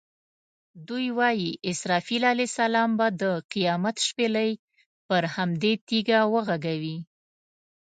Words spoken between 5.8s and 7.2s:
تیږه وغږوي.